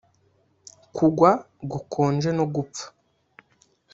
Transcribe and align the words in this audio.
kugwa 0.95 1.31
gukonje 1.71 2.29
no 2.37 2.45
gupfa. 2.55 2.85